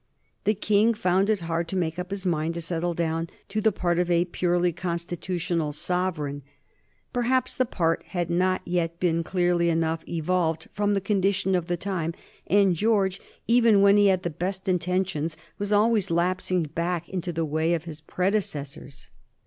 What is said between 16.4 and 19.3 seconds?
back into the way of his predecessors.